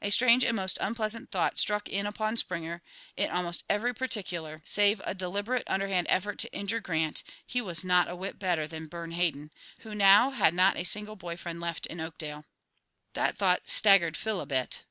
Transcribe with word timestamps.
A 0.00 0.10
strange 0.10 0.44
and 0.44 0.54
most 0.54 0.78
unpleasant 0.80 1.32
thought 1.32 1.58
struck 1.58 1.88
in 1.88 2.06
upon 2.06 2.36
Springer; 2.36 2.80
in 3.16 3.28
almost 3.28 3.64
every 3.68 3.92
particular, 3.92 4.62
save 4.64 5.02
a 5.04 5.16
deliberate 5.16 5.64
underhand 5.66 6.06
effort 6.08 6.38
to 6.38 6.52
injure 6.54 6.78
Grant, 6.78 7.24
he 7.44 7.60
was 7.60 7.82
not 7.82 8.08
a 8.08 8.14
whit 8.14 8.38
better 8.38 8.68
than 8.68 8.86
Bern 8.86 9.10
Hayden, 9.10 9.50
who 9.80 9.96
now 9.96 10.30
had 10.30 10.54
not 10.54 10.76
a 10.76 10.84
single 10.84 11.16
boy 11.16 11.36
friend 11.36 11.60
left 11.60 11.86
in 11.86 12.00
Oakdale. 12.00 12.44
That 13.14 13.36
thought 13.36 13.68
staggered 13.68 14.16
Phil 14.16 14.40
a 14.40 14.46
bit. 14.46 14.84